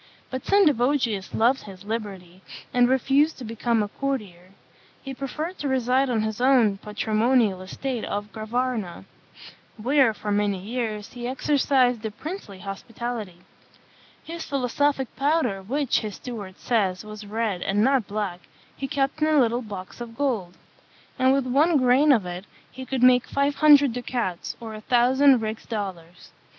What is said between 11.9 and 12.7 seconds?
a princely